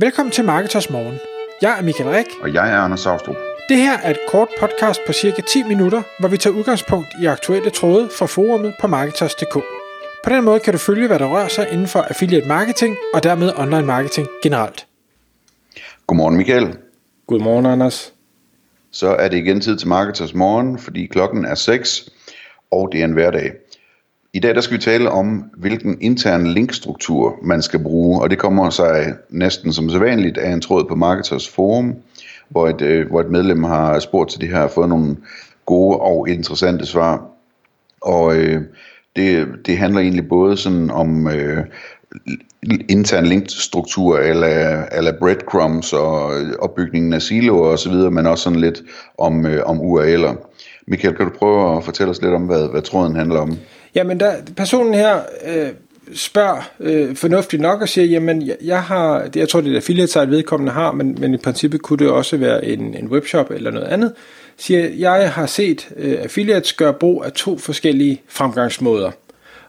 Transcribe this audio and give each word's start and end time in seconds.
Velkommen 0.00 0.32
til 0.32 0.44
Marketers 0.44 0.90
Morgen. 0.90 1.18
Jeg 1.62 1.78
er 1.78 1.82
Michael 1.82 2.10
Rik. 2.10 2.26
Og 2.42 2.54
jeg 2.54 2.72
er 2.72 2.76
Anders 2.76 3.00
Saustrup. 3.00 3.36
Det 3.68 3.76
her 3.76 3.98
er 3.98 4.10
et 4.10 4.18
kort 4.28 4.48
podcast 4.60 5.00
på 5.06 5.12
cirka 5.12 5.42
10 5.42 5.62
minutter, 5.62 6.02
hvor 6.20 6.28
vi 6.28 6.36
tager 6.36 6.56
udgangspunkt 6.56 7.08
i 7.22 7.26
aktuelle 7.26 7.70
tråde 7.70 8.08
fra 8.18 8.26
forumet 8.26 8.74
på 8.80 8.86
Marketers.dk. 8.86 9.54
På 10.24 10.30
den 10.30 10.44
måde 10.44 10.60
kan 10.60 10.72
du 10.72 10.78
følge, 10.78 11.06
hvad 11.06 11.18
der 11.18 11.26
rører 11.26 11.48
sig 11.48 11.68
inden 11.72 11.86
for 11.86 12.00
affiliate 12.00 12.48
marketing 12.48 12.96
og 13.14 13.22
dermed 13.22 13.52
online 13.56 13.86
marketing 13.86 14.28
generelt. 14.42 14.86
Godmorgen 16.06 16.36
Michael. 16.36 16.78
Godmorgen 17.26 17.66
Anders. 17.66 18.12
Så 18.90 19.08
er 19.08 19.28
det 19.28 19.36
igen 19.36 19.60
tid 19.60 19.76
til 19.76 19.88
Marketers 19.88 20.34
Morgen, 20.34 20.78
fordi 20.78 21.06
klokken 21.06 21.44
er 21.44 21.54
6, 21.54 22.10
og 22.70 22.88
det 22.92 23.00
er 23.00 23.04
en 23.04 23.12
hverdag. 23.12 23.52
I 24.32 24.38
dag 24.38 24.54
der 24.54 24.60
skal 24.60 24.76
vi 24.76 24.82
tale 24.82 25.10
om, 25.10 25.44
hvilken 25.56 25.98
intern 26.00 26.46
linkstruktur 26.46 27.38
man 27.42 27.62
skal 27.62 27.82
bruge, 27.82 28.22
og 28.22 28.30
det 28.30 28.38
kommer 28.38 28.70
sig 28.70 29.14
næsten 29.30 29.72
som 29.72 29.90
sædvanligt 29.90 30.38
af 30.38 30.52
en 30.52 30.60
tråd 30.60 30.84
på 30.88 30.94
Marketers 30.94 31.48
Forum, 31.48 31.94
hvor 32.48 32.68
et, 32.68 32.80
øh, 32.80 33.08
hvor 33.10 33.20
et 33.20 33.30
medlem 33.30 33.64
har 33.64 33.98
spurgt 33.98 34.30
til 34.30 34.40
det 34.40 34.48
her 34.48 34.60
og 34.60 34.70
fået 34.70 34.88
nogle 34.88 35.16
gode 35.66 35.96
og 35.96 36.28
interessante 36.28 36.86
svar. 36.86 37.26
Og 38.00 38.36
øh, 38.36 38.62
det, 39.16 39.48
det 39.66 39.78
handler 39.78 40.00
egentlig 40.00 40.28
både 40.28 40.56
sådan 40.56 40.90
om 40.90 41.28
øh, 41.28 41.64
intern 42.88 43.26
linkstruktur 43.26 44.18
eller, 44.18 44.84
eller 44.92 45.18
breadcrumbs 45.18 45.92
og 45.92 46.40
øh, 46.40 46.52
opbygningen 46.58 47.12
af 47.12 47.22
siloer 47.22 47.68
osv., 47.68 47.92
men 47.92 48.26
også 48.26 48.44
sådan 48.44 48.60
lidt 48.60 48.82
om, 49.18 49.46
øh, 49.46 49.62
om 49.66 49.80
URL'er. 49.80 50.36
Michael, 50.86 51.16
kan 51.16 51.26
du 51.26 51.32
prøve 51.38 51.76
at 51.76 51.84
fortælle 51.84 52.10
os 52.10 52.22
lidt 52.22 52.34
om, 52.34 52.42
hvad, 52.42 52.68
hvad 52.68 52.82
tråden 52.82 53.16
handler 53.16 53.40
om? 53.40 53.58
Jamen, 53.94 54.20
der, 54.20 54.32
personen 54.56 54.94
her 54.94 55.20
øh, 55.46 55.68
spørger 56.14 56.70
øh, 56.80 57.16
fornuftigt 57.16 57.62
nok 57.62 57.82
og 57.82 57.88
siger, 57.88 58.04
jamen, 58.04 58.46
jeg, 58.46 58.56
jeg 58.64 58.82
har, 58.82 59.26
det, 59.26 59.36
jeg 59.36 59.48
tror, 59.48 59.60
det 59.60 59.72
er 59.72 59.76
affiliate 59.76 60.12
site 60.12 60.30
vedkommende 60.30 60.72
har, 60.72 60.92
men, 60.92 61.16
men 61.20 61.34
i 61.34 61.36
princippet 61.36 61.82
kunne 61.82 61.98
det 61.98 62.08
også 62.08 62.36
være 62.36 62.64
en, 62.64 62.94
en 62.94 63.08
webshop 63.08 63.50
eller 63.50 63.70
noget 63.70 63.86
andet, 63.86 64.12
siger, 64.56 64.88
jeg 64.88 65.32
har 65.32 65.46
set 65.46 65.88
øh, 65.96 66.18
affiliates 66.22 66.72
gøre 66.72 66.94
brug 66.94 67.24
af 67.24 67.32
to 67.32 67.58
forskellige 67.58 68.22
fremgangsmåder 68.28 69.10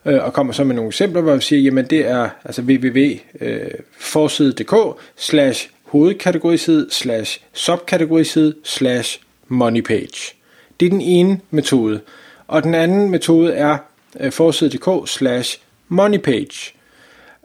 øh, 0.05 0.23
og 0.23 0.33
kommer 0.33 0.53
så 0.53 0.63
med 0.63 0.75
nogle 0.75 0.87
eksempler, 0.87 1.21
hvor 1.21 1.35
vi 1.35 1.41
siger, 1.41 1.61
jamen 1.61 1.85
det 1.85 2.07
er 2.07 2.29
altså 2.45 2.61
www.forside.dk 2.61 4.73
øh, 4.73 4.93
slash 5.15 5.69
hovedkategoriside 5.83 6.87
slash 6.89 7.41
subkategoriside 7.53 8.55
slash 8.63 9.19
moneypage. 9.47 10.35
Det 10.79 10.85
er 10.85 10.89
den 10.89 11.01
ene 11.01 11.39
metode. 11.51 11.99
Og 12.47 12.63
den 12.63 12.75
anden 12.75 13.09
metode 13.09 13.53
er 13.53 13.77
Øh, 14.19 14.31
forside.dk 14.31 15.09
slash 15.09 15.59
moneypage. 15.87 16.73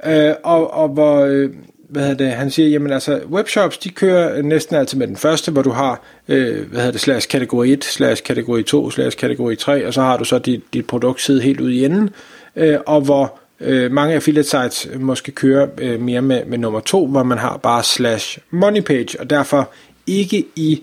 Øh, 0.06 0.34
og, 0.42 0.74
og 0.74 0.88
hvor, 0.88 1.20
øh, 1.20 1.50
hvad 1.88 2.02
hedder 2.02 2.24
det, 2.24 2.32
han 2.32 2.50
siger, 2.50 2.68
jamen 2.68 2.92
altså, 2.92 3.20
webshops, 3.30 3.78
de 3.78 3.88
kører 3.88 4.42
næsten 4.42 4.76
altid 4.76 4.98
med 4.98 5.06
den 5.06 5.16
første, 5.16 5.52
hvor 5.52 5.62
du 5.62 5.70
har, 5.70 6.02
øh, 6.28 6.68
hvad 6.68 6.78
hedder 6.78 6.92
det, 6.92 7.00
slash 7.00 7.28
kategori 7.28 7.72
1, 7.72 7.84
slash 7.84 8.22
kategori 8.22 8.62
2, 8.62 8.90
slash 8.90 9.16
kategori 9.16 9.56
3, 9.56 9.86
og 9.86 9.94
så 9.94 10.02
har 10.02 10.16
du 10.16 10.24
så 10.24 10.38
dit, 10.38 10.62
dit 10.72 10.86
produkt 10.86 11.20
sidde 11.20 11.42
helt 11.42 11.60
ude 11.60 11.74
i 11.74 11.84
enden, 11.84 12.10
øh, 12.56 12.78
og 12.86 13.00
hvor 13.00 13.38
øh, 13.60 13.92
mange 13.92 14.14
affiliate 14.14 14.48
sites 14.48 14.88
måske 15.00 15.32
kører 15.32 15.68
øh, 15.78 16.00
mere 16.00 16.22
med, 16.22 16.44
med 16.44 16.58
nummer 16.58 16.80
2, 16.80 17.06
hvor 17.06 17.22
man 17.22 17.38
har 17.38 17.56
bare 17.56 17.82
slash 17.82 18.38
moneypage, 18.50 19.20
og 19.20 19.30
derfor 19.30 19.70
ikke 20.06 20.44
i 20.56 20.82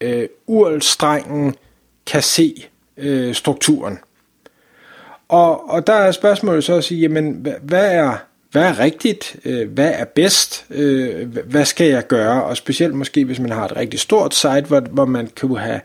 øh, 0.00 0.28
URL-strengen 0.46 1.54
kan 2.06 2.22
se 2.22 2.64
øh, 2.96 3.34
strukturen. 3.34 3.98
Og, 5.28 5.70
og 5.70 5.86
der 5.86 5.92
er 5.92 6.12
spørgsmålet 6.12 6.64
så 6.64 6.74
at 6.74 6.84
sige, 6.84 7.00
jamen, 7.00 7.32
hvad, 7.32 7.54
hvad 7.62 7.94
er 7.94 8.16
hvad 8.50 8.62
er 8.62 8.78
rigtigt, 8.78 9.36
øh, 9.44 9.70
hvad 9.70 9.92
er 9.94 10.04
bedst, 10.04 10.66
øh, 10.70 11.36
hvad 11.44 11.64
skal 11.64 11.86
jeg 11.86 12.06
gøre, 12.06 12.44
og 12.44 12.56
specielt 12.56 12.94
måske 12.94 13.24
hvis 13.24 13.40
man 13.40 13.50
har 13.50 13.64
et 13.64 13.76
rigtig 13.76 14.00
stort 14.00 14.34
site, 14.34 14.64
hvor, 14.68 14.80
hvor 14.80 15.04
man 15.04 15.26
kan 15.36 15.56
have 15.56 15.80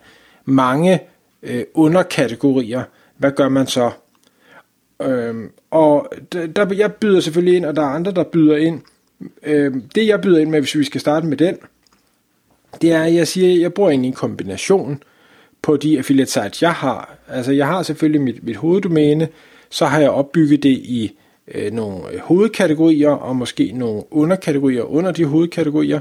mange 0.45 0.99
øh, 1.43 1.63
underkategorier, 1.73 2.83
hvad 3.17 3.31
gør 3.31 3.49
man 3.49 3.67
så? 3.67 3.91
Øhm, 5.01 5.51
og 5.71 6.13
der, 6.31 6.73
jeg 6.73 6.93
byder 6.93 7.19
selvfølgelig 7.19 7.57
ind, 7.57 7.65
og 7.65 7.75
der 7.75 7.81
er 7.81 7.87
andre, 7.87 8.11
der 8.11 8.23
byder 8.23 8.57
ind. 8.57 8.81
Øhm, 9.43 9.81
det 9.95 10.07
jeg 10.07 10.21
byder 10.21 10.39
ind 10.39 10.49
med, 10.49 10.59
hvis 10.59 10.75
vi 10.75 10.83
skal 10.83 11.01
starte 11.01 11.25
med 11.25 11.37
den, 11.37 11.57
det 12.81 12.91
er, 12.91 13.03
at 13.03 13.13
jeg 13.13 13.27
siger, 13.27 13.53
at 13.53 13.61
jeg 13.61 13.73
bruger 13.73 13.89
egentlig 13.89 14.07
en 14.07 14.13
kombination 14.13 15.03
på 15.63 15.77
de 15.77 15.97
affiliate 15.97 16.31
sites, 16.31 16.61
jeg 16.61 16.73
har. 16.73 17.15
Altså 17.29 17.51
jeg 17.51 17.67
har 17.67 17.83
selvfølgelig 17.83 18.21
mit, 18.21 18.43
mit 18.43 18.55
hoveddomæne, 18.55 19.27
så 19.69 19.85
har 19.85 19.99
jeg 19.99 20.09
opbygget 20.09 20.63
det 20.63 20.69
i 20.69 21.11
øh, 21.47 21.71
nogle 21.71 22.03
hovedkategorier, 22.19 23.09
og 23.09 23.35
måske 23.35 23.71
nogle 23.75 24.03
underkategorier 24.11 24.83
under 24.83 25.11
de 25.11 25.25
hovedkategorier, 25.25 25.99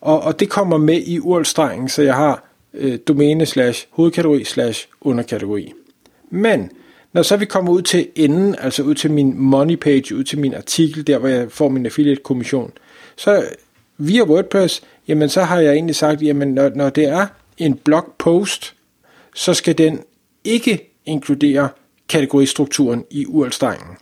og, 0.00 0.22
og 0.22 0.40
det 0.40 0.48
kommer 0.48 0.78
med 0.78 1.02
i 1.06 1.20
urlstrengen, 1.20 1.88
så 1.88 2.02
jeg 2.02 2.14
har 2.14 2.44
øh, 2.74 2.98
domæne 3.08 3.46
slash 3.46 3.86
hovedkategori 3.90 4.44
slash 4.44 4.88
underkategori. 5.00 5.72
Men 6.30 6.70
når 7.12 7.22
så 7.22 7.36
vi 7.36 7.44
kommer 7.44 7.72
ud 7.72 7.82
til 7.82 8.08
enden, 8.14 8.54
altså 8.58 8.82
ud 8.82 8.94
til 8.94 9.10
min 9.10 9.38
money 9.38 9.76
page, 9.76 10.14
ud 10.16 10.24
til 10.24 10.38
min 10.38 10.54
artikel, 10.54 11.06
der 11.06 11.18
hvor 11.18 11.28
jeg 11.28 11.52
får 11.52 11.68
min 11.68 11.86
affiliate 11.86 12.22
kommission, 12.22 12.72
så 13.16 13.44
via 13.98 14.22
WordPress, 14.22 14.82
jamen 15.08 15.28
så 15.28 15.42
har 15.42 15.60
jeg 15.60 15.72
egentlig 15.72 15.96
sagt, 15.96 16.22
jamen 16.22 16.54
når, 16.54 16.70
når 16.74 16.90
det 16.90 17.04
er 17.04 17.26
en 17.58 17.74
blogpost, 17.74 18.74
så 19.38 19.54
skal 19.54 19.78
den 19.78 20.00
ikke 20.44 20.92
inkludere 21.06 21.68
kategoristrukturen 22.08 23.04
i 23.10 23.26
URL-strengen. 23.26 23.96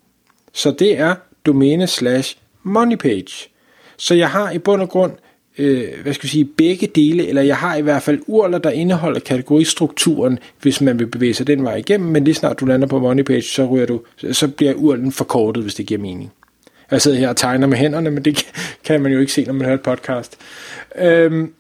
Så 0.52 0.70
det 0.70 0.98
er 0.98 1.14
domæne 1.46 1.86
slash 1.86 2.36
moneypage. 2.62 3.48
Så 3.96 4.14
jeg 4.14 4.30
har 4.30 4.50
i 4.50 4.58
bund 4.58 4.82
og 4.82 4.88
grund, 4.88 5.12
øh, 5.58 5.88
hvad 6.02 6.14
skal 6.14 6.26
jeg 6.26 6.30
sige, 6.30 6.44
begge 6.44 6.86
dele, 6.86 7.26
eller 7.26 7.42
jeg 7.42 7.56
har 7.56 7.76
i 7.76 7.80
hvert 7.80 8.02
fald 8.02 8.20
URL'er, 8.28 8.58
der 8.58 8.70
indeholder 8.70 9.20
kategoristrukturen, 9.20 10.38
hvis 10.60 10.80
man 10.80 10.98
vil 10.98 11.06
bevæge 11.06 11.34
sig 11.34 11.46
den 11.46 11.64
vej 11.64 11.76
igennem, 11.76 12.10
men 12.10 12.24
lige 12.24 12.34
snart 12.34 12.60
du 12.60 12.64
lander 12.66 12.86
på 12.86 12.98
moneypage, 12.98 13.42
så, 13.42 13.66
ryger 13.66 13.86
du, 13.86 14.00
så 14.32 14.48
bliver 14.48 14.74
URL'en 14.74 15.10
forkortet, 15.10 15.62
hvis 15.62 15.74
det 15.74 15.86
giver 15.86 16.00
mening. 16.00 16.32
Jeg 16.90 17.02
sidder 17.02 17.18
her 17.18 17.28
og 17.28 17.36
tegner 17.36 17.66
med 17.66 17.78
hænderne, 17.78 18.10
men 18.10 18.24
det 18.24 18.52
kan 18.84 19.00
man 19.00 19.12
jo 19.12 19.18
ikke 19.20 19.32
se, 19.32 19.44
når 19.44 19.52
man 19.52 19.64
hører 19.64 19.74
et 19.74 19.82
podcast. 19.82 20.38
Øhm, 20.98 21.52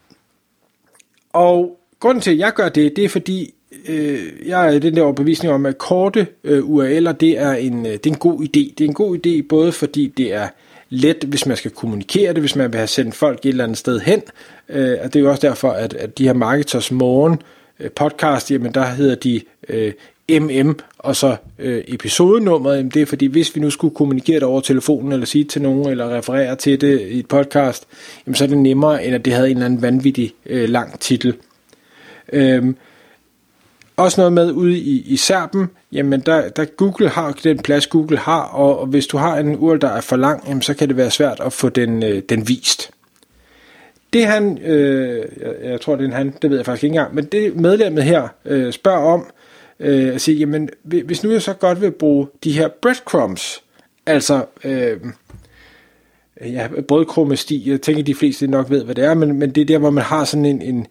og 1.32 1.78
grunden 2.00 2.22
til, 2.22 2.30
at 2.30 2.38
jeg 2.38 2.52
gør 2.52 2.68
det, 2.68 2.96
det 2.96 3.04
er 3.04 3.08
fordi, 3.08 3.52
øh, 3.88 4.18
jeg 4.46 4.74
er 4.74 4.78
den 4.78 4.96
der 4.96 5.02
overbevisning 5.02 5.54
om, 5.54 5.66
at 5.66 5.78
korte 5.78 6.26
øh, 6.44 6.64
URL'er, 6.64 7.12
det 7.12 7.38
er, 7.38 7.52
en, 7.52 7.86
øh, 7.86 7.92
det 7.92 8.06
er 8.06 8.10
en 8.10 8.18
god 8.18 8.40
idé. 8.40 8.74
Det 8.78 8.80
er 8.80 8.84
en 8.88 8.94
god 8.94 9.26
idé, 9.26 9.46
både 9.48 9.72
fordi 9.72 10.12
det 10.16 10.32
er 10.32 10.48
let, 10.90 11.24
hvis 11.24 11.46
man 11.46 11.56
skal 11.56 11.70
kommunikere 11.70 12.32
det, 12.32 12.42
hvis 12.42 12.56
man 12.56 12.72
vil 12.72 12.78
have 12.78 12.86
sendt 12.86 13.14
folk 13.14 13.38
et 13.38 13.48
eller 13.48 13.64
andet 13.64 13.78
sted 13.78 14.00
hen. 14.00 14.22
Øh, 14.68 14.98
og 15.02 15.12
det 15.12 15.16
er 15.16 15.24
jo 15.24 15.30
også 15.30 15.48
derfor, 15.48 15.70
at, 15.70 15.94
at 15.94 16.18
de 16.18 16.24
her 16.24 16.32
Marketers 16.32 16.92
Morgen 16.92 17.42
øh, 17.80 17.90
podcast, 17.90 18.50
jamen 18.50 18.74
der 18.74 18.84
hedder 18.84 19.14
de 19.14 19.40
øh, 19.68 19.92
MM, 20.28 20.78
og 20.98 21.16
så 21.16 21.36
øh, 21.58 21.84
episodenummeret, 21.88 22.76
jamen 22.76 22.90
det 22.90 23.02
er 23.02 23.06
fordi, 23.06 23.26
hvis 23.26 23.56
vi 23.56 23.60
nu 23.60 23.70
skulle 23.70 23.94
kommunikere 23.94 24.34
det 24.34 24.42
over 24.42 24.60
telefonen, 24.60 25.12
eller 25.12 25.26
sige 25.26 25.44
til 25.44 25.62
nogen, 25.62 25.88
eller 25.88 26.16
referere 26.16 26.56
til 26.56 26.80
det 26.80 27.00
i 27.00 27.18
et 27.18 27.28
podcast, 27.28 27.86
jamen 28.26 28.34
så 28.34 28.44
er 28.44 28.48
det 28.48 28.58
nemmere, 28.58 29.04
end 29.04 29.14
at 29.14 29.24
det 29.24 29.32
havde 29.32 29.50
en 29.50 29.56
eller 29.56 29.66
anden 29.66 29.82
vanvittig 29.82 30.34
øh, 30.46 30.68
lang 30.68 31.00
titel. 31.00 31.34
Øh, 32.32 32.64
også 33.96 34.20
noget 34.20 34.32
med 34.32 34.52
ude 34.52 34.78
i, 34.78 35.02
i 35.06 35.16
Serben, 35.16 35.70
jamen 35.92 36.20
der, 36.20 36.48
der 36.48 36.64
Google 36.64 37.08
har 37.08 37.32
den 37.44 37.58
plads, 37.58 37.86
Google 37.86 38.18
har, 38.18 38.42
og, 38.42 38.78
og 38.78 38.86
hvis 38.86 39.06
du 39.06 39.16
har 39.16 39.36
en 39.38 39.56
URL, 39.56 39.80
der 39.80 39.88
er 39.88 40.00
for 40.00 40.16
lang, 40.16 40.48
jamen 40.48 40.62
så 40.62 40.74
kan 40.74 40.88
det 40.88 40.96
være 40.96 41.10
svært 41.10 41.40
at 41.40 41.52
få 41.52 41.68
den, 41.68 42.02
øh, 42.02 42.22
den 42.28 42.48
vist. 42.48 42.90
Det 44.12 44.26
han, 44.26 44.58
øh, 44.58 45.24
jeg, 45.40 45.54
jeg 45.70 45.80
tror 45.80 45.96
det 45.96 46.02
er 46.02 46.08
en 46.08 46.12
han, 46.12 46.34
det 46.42 46.50
ved 46.50 46.56
jeg 46.56 46.66
faktisk 46.66 46.84
ikke 46.84 46.94
engang, 46.94 47.14
men 47.14 47.24
det 47.24 47.56
medlemmet 47.56 48.04
her 48.04 48.28
øh, 48.44 48.72
spørger 48.72 49.12
om, 49.12 49.26
øh, 49.80 50.14
at 50.14 50.20
sige, 50.20 50.38
jamen 50.38 50.68
hvis 50.82 51.24
nu 51.24 51.30
jeg 51.30 51.42
så 51.42 51.52
godt 51.52 51.80
vil 51.80 51.90
bruge 51.90 52.26
de 52.44 52.52
her 52.52 52.68
breadcrumbs, 52.82 53.62
altså 54.06 54.44
øh, 54.64 54.96
ja, 56.40 56.68
brødkrummesti, 56.88 57.70
jeg 57.70 57.82
tænker 57.82 58.02
de 58.02 58.14
fleste 58.14 58.46
nok 58.46 58.70
ved, 58.70 58.84
hvad 58.84 58.94
det 58.94 59.04
er, 59.04 59.14
men, 59.14 59.38
men 59.38 59.50
det 59.50 59.60
er 59.60 59.64
der, 59.64 59.78
hvor 59.78 59.90
man 59.90 60.04
har 60.04 60.24
sådan 60.24 60.44
en, 60.44 60.62
en 60.62 60.86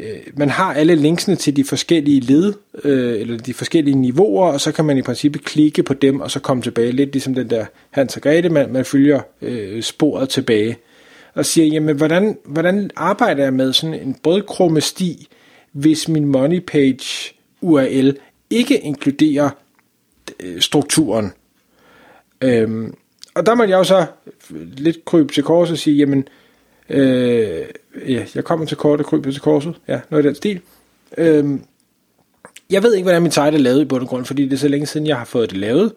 øh, 0.00 0.18
man 0.36 0.50
har 0.50 0.74
alle 0.74 0.94
linksene 0.94 1.36
til 1.36 1.56
de 1.56 1.64
forskellige 1.64 2.20
led, 2.20 2.54
øh, 2.84 3.20
eller 3.20 3.38
de 3.38 3.54
forskellige 3.54 3.96
niveauer, 3.96 4.52
og 4.52 4.60
så 4.60 4.72
kan 4.72 4.84
man 4.84 4.98
i 4.98 5.02
princippet 5.02 5.44
klikke 5.44 5.82
på 5.82 5.94
dem, 5.94 6.20
og 6.20 6.30
så 6.30 6.40
komme 6.40 6.62
tilbage, 6.62 6.92
lidt 6.92 7.12
ligesom 7.12 7.34
den 7.34 7.50
der 7.50 7.66
Hans 7.90 8.16
og 8.16 8.22
Grete, 8.22 8.48
man, 8.48 8.72
man 8.72 8.84
følger 8.84 9.20
øh, 9.42 9.82
sporet 9.82 10.28
tilbage, 10.28 10.76
og 11.34 11.46
siger, 11.46 11.66
jamen 11.66 11.96
hvordan, 11.96 12.38
hvordan 12.44 12.90
arbejder 12.96 13.42
jeg 13.42 13.54
med 13.54 13.72
sådan 13.72 13.94
en 13.94 14.16
brødkrumme 14.22 14.80
sti, 14.80 15.28
hvis 15.72 16.08
min 16.08 16.24
money 16.24 16.60
page 16.60 17.34
URL 17.60 18.16
ikke 18.50 18.78
inkluderer 18.78 19.50
øh, 20.40 20.60
strukturen. 20.60 21.32
Øhm, 22.40 22.94
og 23.34 23.46
der 23.46 23.54
må 23.54 23.64
jeg 23.64 23.78
jo 23.78 23.84
så 23.84 24.06
lidt 24.76 25.04
krybe 25.04 25.32
til 25.32 25.42
kors 25.42 25.70
og 25.70 25.78
sige, 25.78 25.96
jamen, 25.96 26.18
øh, 26.18 26.24
Øh, 26.90 27.64
ja, 28.08 28.24
jeg 28.34 28.44
kommer 28.44 28.66
til 28.66 28.76
kort 28.76 29.00
og 29.00 29.06
kryber 29.06 29.30
til 29.30 29.40
korset, 29.40 29.74
ja, 29.88 30.00
noget 30.10 30.24
i 30.24 30.26
den 30.28 30.34
stil. 30.34 30.60
Øh, 31.18 31.44
jeg 32.70 32.82
ved 32.82 32.94
ikke, 32.94 33.04
hvordan 33.04 33.22
min 33.22 33.30
site 33.30 33.46
er 33.46 33.50
lavet 33.50 33.80
i 33.80 33.84
bund 33.84 34.02
og 34.02 34.08
grund, 34.08 34.24
fordi 34.24 34.44
det 34.44 34.52
er 34.52 34.56
så 34.56 34.68
længe 34.68 34.86
siden, 34.86 35.06
jeg 35.06 35.16
har 35.16 35.24
fået 35.24 35.50
det 35.50 35.58
lavet, 35.58 35.92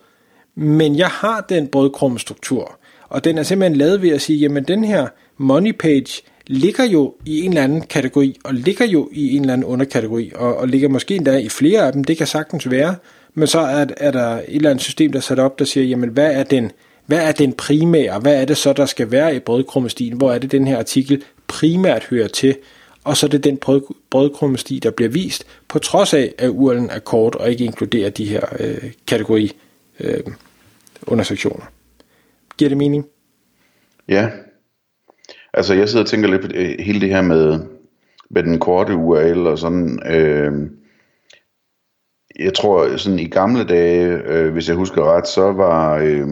men 0.55 0.97
jeg 0.97 1.07
har 1.07 1.45
den 1.49 1.67
brødkrumme 1.67 2.19
struktur, 2.19 2.79
og 3.09 3.23
den 3.23 3.37
er 3.37 3.43
simpelthen 3.43 3.77
lavet 3.77 4.01
ved 4.01 4.09
at 4.09 4.21
sige, 4.21 4.39
jamen 4.39 4.63
den 4.63 4.83
her 4.83 5.07
money 5.37 5.77
page 5.79 6.23
ligger 6.47 6.83
jo 6.83 7.15
i 7.25 7.41
en 7.41 7.49
eller 7.49 7.63
anden 7.63 7.81
kategori, 7.81 8.39
og 8.43 8.53
ligger 8.53 8.85
jo 8.85 9.09
i 9.11 9.35
en 9.35 9.41
eller 9.41 9.53
anden 9.53 9.65
underkategori, 9.65 10.31
og, 10.35 10.57
og 10.57 10.67
ligger 10.67 10.89
måske 10.89 11.15
endda 11.15 11.37
i 11.37 11.49
flere 11.49 11.87
af 11.87 11.93
dem, 11.93 12.03
det 12.03 12.17
kan 12.17 12.27
sagtens 12.27 12.69
være, 12.69 12.95
men 13.33 13.47
så 13.47 13.59
er, 13.59 13.85
er 13.97 14.11
der 14.11 14.27
et 14.37 14.43
eller 14.47 14.69
andet 14.69 14.83
system, 14.83 15.11
der 15.11 15.19
er 15.19 15.21
sat 15.21 15.39
op, 15.39 15.59
der 15.59 15.65
siger, 15.65 15.85
jamen 15.85 16.09
hvad 16.09 16.31
er 16.33 16.43
den, 16.43 16.71
hvad 17.05 17.27
er 17.27 17.31
den 17.31 17.53
primære, 17.53 18.19
hvad 18.19 18.41
er 18.41 18.45
det 18.45 18.57
så, 18.57 18.73
der 18.73 18.85
skal 18.85 19.11
være 19.11 19.35
i 19.35 19.39
brødkrummestien, 19.39 20.17
hvor 20.17 20.31
er 20.31 20.37
det, 20.37 20.51
den 20.51 20.67
her 20.67 20.77
artikel 20.77 21.23
primært 21.47 22.03
hører 22.03 22.27
til, 22.27 22.55
og 23.03 23.17
så 23.17 23.25
er 23.25 23.29
det 23.29 23.43
den 23.43 23.57
brød, 23.57 23.81
brødkrummesti, 24.09 24.79
der 24.79 24.91
bliver 24.91 25.09
vist, 25.09 25.45
på 25.67 25.79
trods 25.79 26.13
af, 26.13 26.33
at 26.37 26.49
URL'en 26.49 26.95
er 26.95 26.99
kort 26.99 27.35
og 27.35 27.49
ikke 27.49 27.65
inkluderer 27.65 28.09
de 28.09 28.25
her 28.25 28.41
øh, 28.59 28.91
kategori 29.07 29.51
øh, 29.99 30.23
undersektioner. 31.07 31.65
Giver 32.57 32.69
det 32.69 32.77
mening? 32.77 33.05
Ja. 34.07 34.29
Altså 35.53 35.73
jeg 35.73 35.89
sidder 35.89 36.03
og 36.03 36.09
tænker 36.09 36.29
lidt 36.29 36.41
på 36.41 36.47
det, 36.47 36.83
hele 36.83 37.01
det 37.01 37.09
her 37.09 37.21
med, 37.21 37.59
med 38.29 38.43
den 38.43 38.59
korte 38.59 38.95
URL 38.95 39.47
og 39.47 39.59
sådan. 39.59 40.13
Øh, 40.13 40.69
jeg 42.39 42.53
tror 42.53 42.97
sådan 42.97 43.19
i 43.19 43.27
gamle 43.27 43.63
dage, 43.63 44.07
øh, 44.25 44.53
hvis 44.53 44.67
jeg 44.67 44.75
husker 44.75 45.15
ret, 45.15 45.27
så 45.27 45.51
var, 45.51 45.97
øh, 45.97 46.27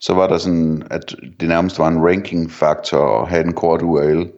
så 0.00 0.14
var 0.14 0.26
der 0.26 0.38
sådan, 0.38 0.82
at 0.90 1.14
det 1.40 1.48
nærmest 1.48 1.78
var 1.78 1.88
en 1.88 2.06
ranking 2.06 2.50
faktor 2.50 3.22
at 3.22 3.28
have 3.28 3.44
en 3.44 3.52
kort 3.52 3.82
URL. 3.82 4.30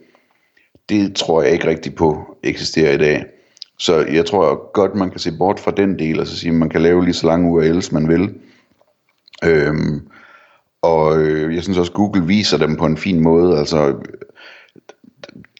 Det 0.88 1.16
tror 1.16 1.42
jeg 1.42 1.52
ikke 1.52 1.68
rigtig 1.68 1.94
på 1.94 2.36
eksisterer 2.42 2.92
i 2.92 2.98
dag. 2.98 3.24
Så 3.78 4.06
jeg 4.12 4.26
tror 4.26 4.72
godt, 4.72 4.94
man 4.94 5.10
kan 5.10 5.20
se 5.20 5.32
bort 5.38 5.60
fra 5.60 5.70
den 5.70 5.98
del, 5.98 6.20
og 6.20 6.26
så 6.26 6.36
sige, 6.36 6.50
at 6.50 6.56
man 6.56 6.68
kan 6.68 6.82
lave 6.82 7.04
lige 7.04 7.14
så 7.14 7.26
lange 7.26 7.50
URLs, 7.50 7.92
man 7.92 8.08
vil. 8.08 8.34
Øhm, 9.44 10.08
og 10.82 11.18
øh, 11.18 11.54
jeg 11.54 11.62
synes 11.62 11.78
også, 11.78 11.92
Google 11.92 12.26
viser 12.26 12.58
dem 12.58 12.76
på 12.76 12.86
en 12.86 12.96
fin 12.96 13.20
måde. 13.20 13.58
Altså, 13.58 13.94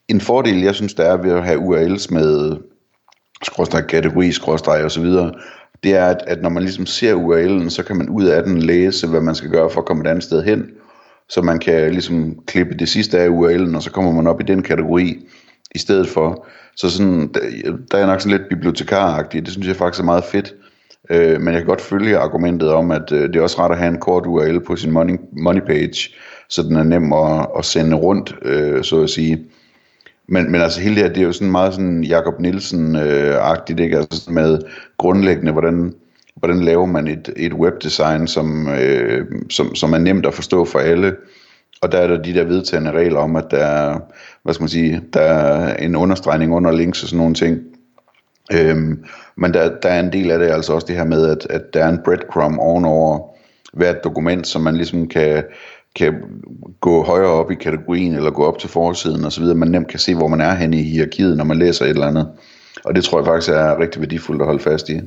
en 0.09 0.21
fordel, 0.21 0.63
jeg 0.63 0.75
synes, 0.75 0.95
der 0.95 1.05
er 1.05 1.23
ved 1.23 1.33
at 1.33 1.45
have 1.45 1.59
URLs 1.59 2.11
med 2.11 2.57
skråstrej 3.43 3.83
kategori, 3.83 4.33
skråstrej 4.33 4.85
og 4.85 4.91
så 4.91 5.01
videre, 5.01 5.33
det 5.83 5.95
er, 5.95 6.07
at, 6.07 6.25
at 6.27 6.43
når 6.43 6.49
man 6.49 6.63
ligesom 6.63 6.87
ser 6.87 7.15
URL'en, 7.15 7.71
så 7.71 7.83
kan 7.83 7.97
man 7.97 8.09
ud 8.09 8.25
af 8.25 8.43
den 8.43 8.63
læse, 8.63 9.07
hvad 9.07 9.21
man 9.21 9.35
skal 9.35 9.51
gøre 9.51 9.71
for 9.71 9.81
at 9.81 9.87
komme 9.87 10.05
et 10.05 10.11
andet 10.11 10.25
sted 10.25 10.45
hen. 10.45 10.71
Så 11.29 11.43
man 11.43 11.59
kan 11.59 11.91
ligesom 11.91 12.39
klippe 12.47 12.75
det 12.75 12.89
sidste 12.89 13.19
af 13.19 13.29
URL'en, 13.29 13.77
og 13.77 13.83
så 13.83 13.91
kommer 13.91 14.13
man 14.13 14.27
op 14.27 14.41
i 14.41 14.45
den 14.45 14.63
kategori 14.63 15.27
i 15.75 15.79
stedet 15.79 16.09
for. 16.09 16.47
Så 16.77 16.91
sådan, 16.91 17.33
der 17.91 17.99
er 17.99 18.07
nok 18.07 18.21
sådan 18.21 18.39
lidt 18.39 18.49
bibliotekaragtigt, 18.49 19.45
det 19.45 19.53
synes 19.53 19.69
jeg 19.69 19.77
faktisk 19.77 20.01
er 20.01 20.05
meget 20.05 20.25
fedt. 20.25 20.55
Øh, 21.11 21.41
men 21.41 21.55
jeg 21.55 21.61
kan 21.61 21.67
godt 21.67 21.81
følge 21.81 22.19
argumentet 22.19 22.73
om, 22.73 22.91
at 22.91 23.13
øh, 23.13 23.29
det 23.29 23.37
er 23.37 23.43
også 23.43 23.63
ret 23.63 23.73
at 23.73 23.79
have 23.79 23.89
en 23.89 24.01
kort 24.01 24.27
URL 24.27 24.61
på 24.61 24.77
sin 24.77 24.93
money, 24.93 25.17
money 25.33 25.61
page, 25.61 26.15
så 26.49 26.63
den 26.63 26.77
er 26.77 26.83
nem 26.83 27.13
at, 27.13 27.47
at 27.59 27.65
sende 27.65 27.97
rundt, 27.97 28.35
øh, 28.43 28.85
så 28.85 29.03
at 29.03 29.11
sige. 29.11 29.45
Men, 30.29 30.53
men 30.53 30.61
altså 30.61 30.81
hele 30.81 30.95
det 30.95 31.03
her, 31.03 31.09
det 31.09 31.19
er 31.19 31.27
jo 31.27 31.33
sådan 31.33 31.51
meget 31.51 31.75
sådan 31.75 32.05
Jakob 32.05 32.41
Nielsen-agtigt, 32.41 33.81
ikke? 33.81 33.97
Altså 33.97 34.31
med 34.31 34.59
grundlæggende, 34.99 35.53
hvordan, 35.53 35.95
hvordan 36.37 36.61
laver 36.61 36.87
man 36.87 37.09
et, 37.09 37.33
et 37.37 37.53
webdesign, 37.53 38.27
som, 38.27 38.69
øh, 38.69 39.27
som, 39.51 39.75
som 39.75 39.93
er 39.93 39.99
nemt 39.99 40.27
at 40.27 40.35
forstå 40.35 40.65
for 40.65 40.79
alle. 40.79 41.17
Og 41.83 41.93
der 41.93 41.99
er 41.99 42.07
der 42.07 42.23
de 42.23 42.35
der 42.35 42.45
vedtagende 42.45 42.91
regler 42.91 43.21
om, 43.21 43.37
at 43.37 43.45
der 43.51 43.65
er, 43.65 43.99
hvad 44.43 44.55
skal 44.55 44.63
man 44.63 44.69
sige, 44.69 45.03
der 45.13 45.21
er 45.21 45.77
en 45.77 45.97
understregning 45.97 46.55
under 46.55 46.73
links 46.73 47.03
og 47.03 47.09
sådan 47.09 47.19
nogle 47.19 47.35
ting. 47.35 47.59
Øhm, 48.53 49.05
men 49.37 49.55
der, 49.55 49.81
der 49.83 49.89
er 49.89 50.01
en 50.01 50.13
del 50.13 50.31
af 50.31 50.39
det 50.39 50.51
altså 50.51 50.73
også 50.73 50.87
det 50.87 50.97
her 50.97 51.05
med, 51.05 51.31
at, 51.31 51.47
at 51.51 51.75
der 51.75 51.85
er 51.85 51.89
en 51.89 52.01
breadcrumb 52.05 52.59
ovenover 52.59 53.37
hvert 53.73 54.05
dokument, 54.05 54.47
som 54.47 54.63
man 54.63 54.77
ligesom 54.77 55.09
kan, 55.09 55.45
kan 55.97 56.15
gå 56.81 57.03
højere 57.03 57.31
op 57.31 57.51
i 57.51 57.55
kategorien, 57.55 58.15
eller 58.15 58.31
gå 58.31 58.45
op 58.45 58.59
til 58.59 58.69
forsiden 58.69 59.25
osv., 59.25 59.45
man 59.45 59.69
nemt 59.69 59.89
kan 59.89 59.99
se, 59.99 60.15
hvor 60.15 60.29
man 60.29 60.41
er 60.41 60.55
henne 60.55 60.81
i 60.81 60.83
hierarkiet, 60.83 61.37
når 61.37 61.45
man 61.45 61.59
læser 61.59 61.85
et 61.85 61.91
eller 61.91 62.07
andet. 62.07 62.29
Og 62.85 62.95
det 62.95 63.05
tror 63.05 63.19
jeg 63.19 63.27
faktisk 63.27 63.53
er 63.53 63.81
rigtig 63.81 64.01
værdifuldt 64.01 64.43
at 64.43 64.47
holde 64.47 64.63
fast 64.63 64.89
i. 64.89 65.01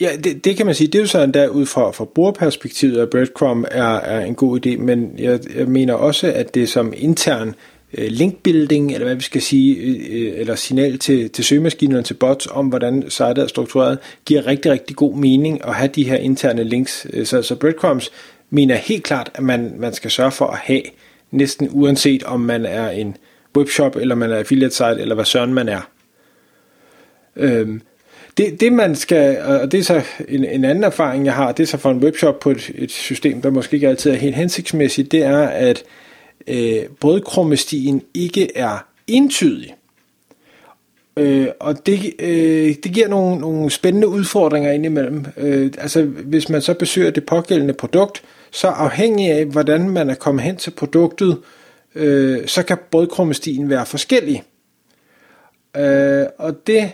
Ja, 0.00 0.08
det, 0.24 0.44
det 0.44 0.56
kan 0.56 0.66
man 0.66 0.74
sige. 0.74 0.88
Det 0.88 0.94
er 0.94 1.02
jo 1.02 1.06
sådan 1.06 1.32
der 1.32 1.48
ud 1.48 1.66
fra, 1.66 1.90
fra 1.90 2.04
brugerperspektivet, 2.04 3.00
at 3.00 3.10
breadcrumb 3.10 3.66
er, 3.70 3.94
er 3.94 4.24
en 4.24 4.34
god 4.34 4.66
idé, 4.66 4.76
men 4.78 5.10
jeg, 5.18 5.40
jeg 5.56 5.68
mener 5.68 5.94
også, 5.94 6.32
at 6.32 6.54
det 6.54 6.68
som 6.68 6.92
intern 6.96 7.54
øh, 7.94 8.06
linkbuilding, 8.10 8.92
eller 8.92 9.06
hvad 9.06 9.14
vi 9.14 9.22
skal 9.22 9.42
sige, 9.42 9.76
øh, 9.76 9.96
øh 10.10 10.32
eller 10.40 10.54
signal 10.54 10.98
til, 10.98 11.30
til 11.30 11.44
søgemaskinerne, 11.44 12.02
til 12.02 12.14
bots, 12.14 12.48
om 12.50 12.66
hvordan 12.66 13.02
sitet 13.10 13.38
er 13.38 13.46
struktureret, 13.46 13.98
giver 14.24 14.46
rigtig, 14.46 14.72
rigtig 14.72 14.96
god 14.96 15.16
mening 15.16 15.66
at 15.66 15.74
have 15.74 15.90
de 15.94 16.04
her 16.04 16.16
interne 16.16 16.64
links. 16.64 17.06
Øh, 17.12 17.26
så, 17.26 17.42
så 17.42 17.56
breadcrumbs 17.56 18.10
mener 18.50 18.74
helt 18.74 19.04
klart, 19.04 19.30
at 19.34 19.42
man, 19.42 19.74
man 19.78 19.92
skal 19.92 20.10
sørge 20.10 20.32
for 20.32 20.46
at 20.46 20.58
have, 20.58 20.82
næsten 21.30 21.68
uanset 21.70 22.22
om 22.22 22.40
man 22.40 22.66
er 22.66 22.90
en 22.90 23.16
webshop, 23.56 23.96
eller 23.96 24.14
man 24.14 24.30
er 24.30 24.36
affiliate 24.36 24.74
site, 24.74 24.96
eller 25.00 25.14
hvad 25.14 25.24
søren 25.24 25.54
man 25.54 25.68
er. 25.68 25.80
Øhm, 27.36 27.82
det, 28.36 28.60
det 28.60 28.72
man 28.72 28.96
skal, 28.96 29.42
og 29.42 29.72
det 29.72 29.80
er 29.80 29.84
så 29.84 30.02
en, 30.28 30.44
en 30.44 30.64
anden 30.64 30.84
erfaring, 30.84 31.24
jeg 31.24 31.34
har, 31.34 31.52
det 31.52 31.62
er 31.62 31.66
så 31.66 31.76
for 31.76 31.90
en 31.90 32.04
webshop 32.04 32.40
på 32.40 32.50
et, 32.50 32.70
et 32.74 32.90
system, 32.90 33.42
der 33.42 33.50
måske 33.50 33.74
ikke 33.74 33.88
altid 33.88 34.10
er 34.10 34.14
helt 34.14 34.36
hensigtsmæssigt, 34.36 35.12
det 35.12 35.22
er, 35.22 35.38
at 35.38 35.82
øh, 36.46 36.82
brødkrummestien 37.00 38.02
ikke 38.14 38.56
er 38.56 38.86
entydig. 39.06 39.74
Øh, 41.20 41.48
og 41.60 41.86
det, 41.86 42.12
øh, 42.18 42.74
det 42.84 42.92
giver 42.92 43.08
nogle, 43.08 43.40
nogle 43.40 43.70
spændende 43.70 44.08
udfordringer 44.08 44.72
indimellem. 44.72 45.26
Øh, 45.36 45.72
altså 45.78 46.02
hvis 46.04 46.48
man 46.48 46.62
så 46.62 46.74
besøger 46.74 47.10
det 47.10 47.26
pågældende 47.26 47.74
produkt, 47.74 48.22
så 48.50 48.66
afhængig 48.68 49.30
af 49.30 49.44
hvordan 49.44 49.88
man 49.88 50.10
er 50.10 50.14
kommet 50.14 50.44
hen 50.44 50.56
til 50.56 50.70
produktet, 50.70 51.38
øh, 51.94 52.46
så 52.46 52.62
kan 52.62 52.78
brødkrummestien 52.90 53.70
være 53.70 53.86
forskellig. 53.86 54.42
Øh, 55.76 56.24
og 56.38 56.66
det, 56.66 56.90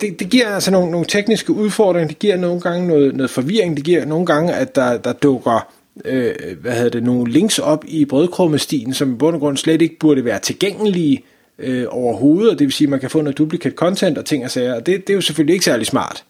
det, 0.00 0.20
det 0.20 0.30
giver 0.30 0.48
altså 0.48 0.70
nogle, 0.70 0.90
nogle 0.90 1.06
tekniske 1.06 1.52
udfordringer, 1.52 2.08
det 2.08 2.18
giver 2.18 2.36
nogle 2.36 2.60
gange 2.60 2.88
noget, 2.88 3.16
noget 3.16 3.30
forvirring, 3.30 3.76
det 3.76 3.84
giver 3.84 4.04
nogle 4.04 4.26
gange, 4.26 4.52
at 4.52 4.74
der, 4.74 4.96
der 4.96 5.12
dukker 5.12 5.72
øh, 6.04 6.34
hvad 6.60 6.72
hedder 6.72 6.90
det, 6.90 7.02
nogle 7.02 7.32
links 7.32 7.58
op 7.58 7.84
i 7.88 8.04
brødkrummestien, 8.04 8.94
som 8.94 9.12
i 9.12 9.16
bund 9.16 9.34
og 9.34 9.40
grund 9.40 9.56
slet 9.56 9.82
ikke 9.82 9.98
burde 9.98 10.24
være 10.24 10.38
tilgængelige 10.38 11.24
øh, 11.60 11.86
overhovedet, 11.88 12.50
og 12.50 12.58
det 12.58 12.64
vil 12.64 12.72
sige, 12.72 12.86
at 12.86 12.90
man 12.90 13.00
kan 13.00 13.10
få 13.10 13.20
noget 13.20 13.38
duplicate 13.38 13.74
content 13.74 14.18
og 14.18 14.24
ting 14.24 14.44
og 14.44 14.50
sager, 14.50 14.74
og 14.74 14.86
det, 14.86 15.06
det 15.06 15.10
er 15.10 15.14
jo 15.14 15.20
selvfølgelig 15.20 15.52
ikke 15.52 15.64
særlig 15.64 15.86
smart. 15.86 16.24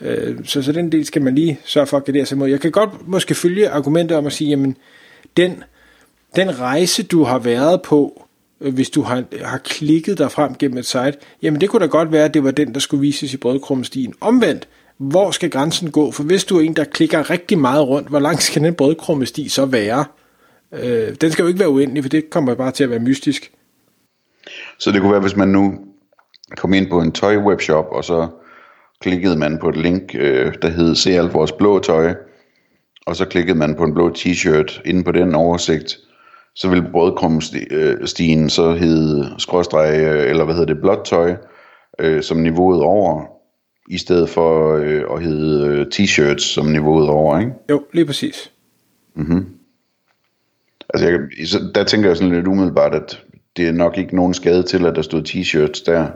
Øh, 0.00 0.36
så, 0.44 0.62
så 0.62 0.72
den 0.72 0.92
del 0.92 1.06
skal 1.06 1.22
man 1.22 1.34
lige 1.34 1.60
sørge 1.64 1.86
for 1.86 1.96
at 1.96 2.04
gardere 2.04 2.26
sig 2.26 2.38
mod. 2.38 2.48
Jeg 2.48 2.60
kan 2.60 2.70
godt 2.70 3.08
måske 3.08 3.34
følge 3.34 3.68
argumentet 3.68 4.16
om 4.16 4.26
at 4.26 4.32
sige, 4.32 4.50
jamen, 4.50 4.76
den, 5.36 5.64
den 6.36 6.58
rejse, 6.58 7.02
du 7.02 7.24
har 7.24 7.38
været 7.38 7.82
på, 7.82 8.26
øh, 8.60 8.74
hvis 8.74 8.90
du 8.90 9.02
har, 9.02 9.24
har 9.42 9.58
klikket 9.58 10.18
dig 10.18 10.32
frem 10.32 10.54
gennem 10.54 10.78
et 10.78 10.86
site, 10.86 11.14
jamen 11.42 11.60
det 11.60 11.68
kunne 11.68 11.80
da 11.80 11.86
godt 11.86 12.12
være, 12.12 12.24
at 12.24 12.34
det 12.34 12.44
var 12.44 12.50
den, 12.50 12.74
der 12.74 12.80
skulle 12.80 13.00
vises 13.00 13.34
i 13.34 13.36
brødkrummestien. 13.36 14.14
Omvendt, 14.20 14.68
hvor 14.96 15.30
skal 15.30 15.50
grænsen 15.50 15.90
gå? 15.90 16.10
For 16.10 16.22
hvis 16.22 16.44
du 16.44 16.56
er 16.56 16.60
en, 16.60 16.76
der 16.76 16.84
klikker 16.84 17.30
rigtig 17.30 17.58
meget 17.58 17.88
rundt, 17.88 18.08
hvor 18.08 18.18
lang 18.18 18.42
skal 18.42 18.62
den 18.62 18.74
brødkrummesti 18.74 19.48
så 19.48 19.66
være? 19.66 20.04
Øh, 20.72 21.14
den 21.20 21.32
skal 21.32 21.42
jo 21.42 21.48
ikke 21.48 21.60
være 21.60 21.68
uendelig, 21.68 22.04
for 22.04 22.08
det 22.08 22.30
kommer 22.30 22.54
bare 22.54 22.72
til 22.72 22.84
at 22.84 22.90
være 22.90 22.98
mystisk. 22.98 23.50
Så 24.78 24.90
det 24.90 25.00
kunne 25.00 25.12
være, 25.12 25.20
hvis 25.20 25.36
man 25.36 25.48
nu 25.48 25.78
kom 26.56 26.74
ind 26.74 26.90
på 26.90 27.00
en 27.00 27.12
tøj-webshop, 27.12 27.86
og 27.90 28.04
så 28.04 28.28
klikkede 29.00 29.36
man 29.36 29.58
på 29.58 29.68
et 29.68 29.76
link, 29.76 30.14
øh, 30.14 30.54
der 30.62 30.68
hed 30.68 30.94
Se 30.94 31.10
alt 31.10 31.34
vores 31.34 31.52
blå 31.52 31.78
tøj, 31.78 32.14
og 33.06 33.16
så 33.16 33.24
klikkede 33.24 33.58
man 33.58 33.74
på 33.74 33.84
en 33.84 33.94
blå 33.94 34.08
t-shirt 34.18 34.82
inde 34.84 35.04
på 35.04 35.12
den 35.12 35.34
oversigt, 35.34 35.98
så 36.54 36.68
ville 36.68 36.88
brødkrumstien 36.92 38.50
så 38.50 38.74
hedde 38.74 39.34
skråstreg, 39.38 40.00
øh, 40.00 40.30
eller 40.30 40.44
hvad 40.44 40.54
hedder 40.54 40.74
det, 40.74 40.82
blåt 40.82 41.04
tøj, 41.04 41.34
øh, 41.98 42.22
som 42.22 42.36
niveauet 42.36 42.82
over, 42.82 43.24
i 43.90 43.98
stedet 43.98 44.28
for 44.28 44.76
øh, 44.76 45.02
at 45.14 45.22
hedde 45.22 45.66
øh, 45.66 45.86
t-shirts 45.94 46.44
som 46.54 46.66
niveauet 46.66 47.08
over, 47.08 47.38
ikke? 47.38 47.52
Jo, 47.70 47.84
lige 47.92 48.06
præcis. 48.06 48.52
Mhm. 49.14 49.46
Altså, 50.94 51.08
jeg, 51.08 51.20
der 51.74 51.84
tænker 51.84 52.08
jeg 52.08 52.16
sådan 52.16 52.34
lidt 52.34 52.46
umiddelbart, 52.46 52.94
at 52.94 53.24
det 53.60 53.68
er 53.68 53.72
nok 53.72 53.98
ikke 53.98 54.16
nogen 54.16 54.34
skade 54.34 54.62
til, 54.62 54.86
at 54.86 54.96
der 54.96 55.02
stod 55.02 55.22
t-shirts 55.28 55.84
der. 55.86 56.06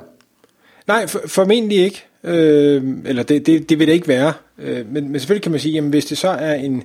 Nej, 0.86 1.06
for, 1.06 1.20
formentlig 1.26 1.78
ikke. 1.78 2.04
Øh, 2.24 2.82
eller 3.04 3.22
det, 3.22 3.46
det, 3.46 3.68
det 3.68 3.78
vil 3.78 3.86
det 3.86 3.94
ikke 3.94 4.08
være. 4.08 4.32
Øh, 4.58 4.92
men, 4.92 5.08
men 5.08 5.20
selvfølgelig 5.20 5.42
kan 5.42 5.52
man 5.52 5.60
sige, 5.60 5.78
at 5.78 5.84
hvis 5.84 6.04
det 6.04 6.18
så 6.18 6.28
er 6.28 6.54
en, 6.54 6.82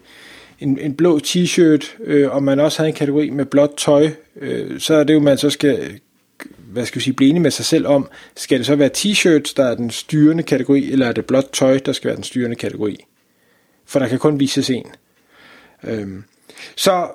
en, 0.59 0.77
en 0.79 0.93
blå 0.93 1.19
t-shirt, 1.19 2.03
øh, 2.03 2.35
og 2.35 2.43
man 2.43 2.59
også 2.59 2.81
har 2.81 2.87
en 2.87 2.93
kategori 2.93 3.29
med 3.29 3.45
blåt 3.45 3.73
tøj, 3.77 4.09
øh, 4.41 4.79
så 4.79 4.93
er 4.93 5.03
det 5.03 5.13
jo, 5.13 5.19
man 5.19 5.37
så 5.37 5.49
skal 5.49 5.99
hvad 6.71 6.85
skal 6.85 6.99
vi 6.99 7.03
sige, 7.03 7.13
blive 7.13 7.29
enige 7.29 7.43
med 7.43 7.51
sig 7.51 7.65
selv 7.65 7.87
om, 7.87 8.09
skal 8.35 8.57
det 8.57 8.65
så 8.65 8.75
være 8.75 8.89
t-shirts, 8.97 9.53
der 9.57 9.63
er 9.63 9.75
den 9.75 9.89
styrende 9.89 10.43
kategori, 10.43 10.91
eller 10.91 11.07
er 11.07 11.11
det 11.11 11.25
blåt 11.25 11.49
tøj, 11.53 11.79
der 11.85 11.93
skal 11.93 12.07
være 12.07 12.15
den 12.15 12.23
styrende 12.23 12.55
kategori? 12.55 13.05
For 13.85 13.99
der 13.99 14.07
kan 14.07 14.19
kun 14.19 14.39
vises 14.39 14.69
en. 14.69 14.85
Øhm, 15.83 16.23
så 16.75 17.07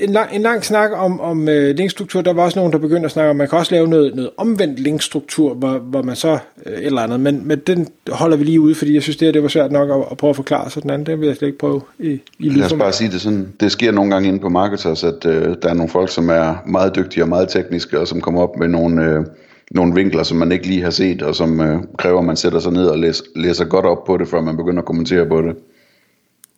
en, 0.00 0.10
lang, 0.10 0.34
en 0.34 0.42
lang 0.42 0.64
snak 0.64 0.90
om, 0.94 1.20
om 1.20 1.48
øh, 1.48 1.76
linkstruktur. 1.76 2.20
Der 2.20 2.32
var 2.32 2.42
også 2.42 2.58
nogen, 2.58 2.72
der 2.72 2.78
begyndte 2.78 3.04
at 3.04 3.10
snakke 3.10 3.30
om, 3.30 3.34
at 3.34 3.38
man 3.38 3.48
kan 3.48 3.58
også 3.58 3.74
lave 3.74 3.88
noget, 3.88 4.14
noget 4.14 4.30
omvendt 4.36 4.78
linkstruktur, 4.78 5.54
hvor, 5.54 5.78
hvor 5.78 6.02
man 6.02 6.16
så 6.16 6.38
øh, 6.66 6.72
et 6.72 6.86
eller 6.86 7.00
andet. 7.00 7.20
Men, 7.20 7.48
men 7.48 7.58
den 7.58 7.88
holder 8.08 8.36
vi 8.36 8.44
lige 8.44 8.60
ude, 8.60 8.74
fordi 8.74 8.94
jeg 8.94 9.02
synes, 9.02 9.16
det, 9.16 9.26
her, 9.26 9.32
det 9.32 9.42
var 9.42 9.48
svært 9.48 9.72
nok 9.72 9.90
at, 9.90 10.08
at 10.10 10.16
prøve 10.16 10.30
at 10.30 10.36
forklare. 10.36 10.70
Så 10.70 10.80
den 10.80 10.90
anden, 10.90 11.06
den 11.06 11.20
vil 11.20 11.26
jeg 11.26 11.36
slet 11.36 11.48
ikke 11.48 11.58
prøve 11.58 11.80
i, 11.98 12.20
i 12.38 12.48
Lad 12.48 12.66
os 12.66 12.72
bare 12.72 12.92
sige 12.92 13.10
det 13.10 13.20
sådan. 13.20 13.52
Det 13.60 13.72
sker 13.72 13.92
nogle 13.92 14.10
gange 14.10 14.28
inde 14.28 14.40
på 14.40 14.48
Marketers, 14.48 15.04
at 15.04 15.26
øh, 15.26 15.56
der 15.62 15.68
er 15.68 15.74
nogle 15.74 15.90
folk, 15.90 16.10
som 16.10 16.28
er 16.28 16.62
meget 16.66 16.96
dygtige 16.96 17.24
og 17.24 17.28
meget 17.28 17.48
tekniske, 17.48 18.00
og 18.00 18.08
som 18.08 18.20
kommer 18.20 18.42
op 18.42 18.56
med 18.56 18.68
nogle... 18.68 19.04
Øh, 19.04 19.24
nogle 19.70 19.94
vinkler, 19.94 20.22
som 20.22 20.36
man 20.36 20.52
ikke 20.52 20.66
lige 20.66 20.82
har 20.82 20.90
set, 20.90 21.22
og 21.22 21.34
som 21.34 21.60
øh, 21.60 21.82
kræver, 21.98 22.18
at 22.18 22.24
man 22.24 22.36
sætter 22.36 22.58
sig 22.58 22.72
ned 22.72 22.86
og 22.86 22.98
læser, 22.98 23.24
læser 23.36 23.64
godt 23.64 23.84
op 23.84 24.04
på 24.04 24.16
det, 24.16 24.28
før 24.28 24.40
man 24.40 24.56
begynder 24.56 24.78
at 24.78 24.86
kommentere 24.86 25.26
på 25.26 25.42
det. 25.42 25.56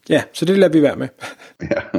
Ja, 0.09 0.23
så 0.33 0.45
det 0.45 0.59
lader 0.59 0.73
vi 0.73 0.83
være 0.83 0.97
med. 0.97 1.09
Ja. 1.63 1.99